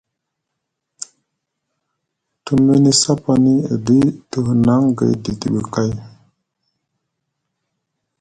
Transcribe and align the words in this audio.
Te 2.43 2.51
mini 2.65 2.91
sapani 3.01 3.53
edi, 3.75 3.99
te 4.29 4.37
hinaŋ 4.47 4.83
gay 4.97 5.13
didiɓi 5.23 5.61
kay. 5.73 5.91